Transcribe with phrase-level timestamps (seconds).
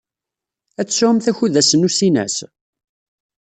[0.79, 2.35] Ad tesɛumt akud ass n usinas?